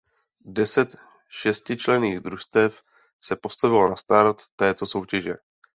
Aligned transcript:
Deset 0.59 0.95
šestičlenných 1.41 2.19
družstev 2.25 2.81
se 3.21 3.35
postavilo 3.35 3.87
na 3.89 3.95
start 3.95 4.37
této 4.55 4.85
soutěže. 4.85 5.35